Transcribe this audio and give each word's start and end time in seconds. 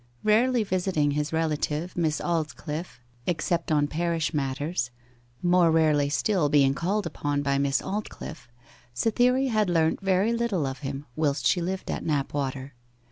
Rarely 0.23 0.63
visiting 0.63 1.11
his 1.11 1.31
relative, 1.31 1.95
Miss 1.95 2.19
Aldclyffe, 2.19 2.99
except 3.27 3.71
on 3.71 3.87
parish 3.87 4.33
matters, 4.33 4.89
more 5.43 5.69
rarely 5.69 6.09
still 6.09 6.49
being 6.49 6.73
called 6.73 7.05
upon 7.05 7.43
by 7.43 7.59
Miss 7.59 7.83
Aldclyffe, 7.83 8.47
Cytherea 8.95 9.51
had 9.51 9.69
learnt 9.69 10.01
very 10.01 10.33
little 10.33 10.65
of 10.65 10.79
him 10.79 11.05
whilst 11.15 11.45
she 11.45 11.61
lived 11.61 11.91
at 11.91 12.03
Knapwater. 12.03 12.71